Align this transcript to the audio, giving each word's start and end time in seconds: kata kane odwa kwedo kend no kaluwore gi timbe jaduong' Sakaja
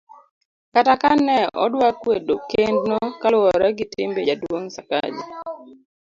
kata 0.73 0.93
kane 1.01 1.37
odwa 1.63 1.89
kwedo 2.01 2.35
kend 2.49 2.79
no 2.89 2.99
kaluwore 3.21 3.67
gi 3.77 3.85
timbe 3.93 4.27
jaduong' 4.27 4.69
Sakaja 4.75 5.25